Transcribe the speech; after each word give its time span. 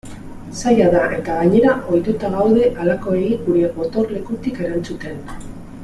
Zaila 0.59 0.85
da 0.95 1.01
eta 1.17 1.35
gainera 1.41 1.75
ohituta 1.91 2.31
gaude 2.37 2.65
halakoei 2.79 3.29
gure 3.45 3.71
gotorlekutik 3.79 4.63
erantzuten. 4.67 5.21